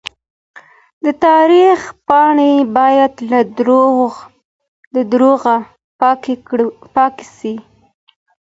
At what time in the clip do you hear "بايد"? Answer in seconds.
2.75-3.13